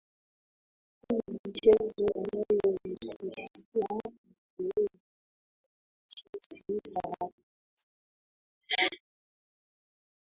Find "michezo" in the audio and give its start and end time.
1.45-1.95